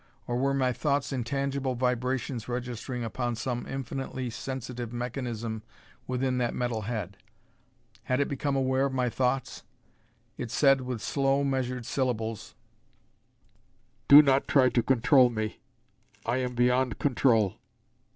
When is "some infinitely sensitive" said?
3.35-4.91